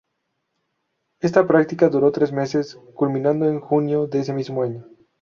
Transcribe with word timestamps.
Esta 1.19 1.45
práctica 1.45 1.87
duró 1.89 2.11
tres 2.11 2.31
meses, 2.31 2.75
culminando 2.95 3.45
en 3.45 3.59
junio 3.59 4.07
de 4.07 4.21
ese 4.21 4.33
mismo 4.33 4.63
año. 4.63 4.87